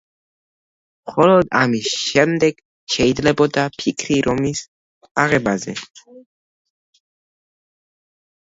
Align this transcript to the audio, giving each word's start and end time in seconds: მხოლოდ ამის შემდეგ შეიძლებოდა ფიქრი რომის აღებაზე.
მხოლოდ 1.09 1.51
ამის 1.59 1.89
შემდეგ 2.05 2.63
შეიძლებოდა 2.93 3.65
ფიქრი 3.83 4.17
რომის 4.29 4.65
აღებაზე. 5.25 5.77